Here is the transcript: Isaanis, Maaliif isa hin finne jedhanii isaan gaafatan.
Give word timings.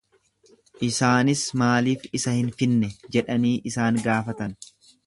Isaanis, 0.87 1.43
Maaliif 1.63 2.09
isa 2.21 2.35
hin 2.41 2.51
finne 2.63 2.91
jedhanii 3.17 3.57
isaan 3.75 4.07
gaafatan. 4.09 4.63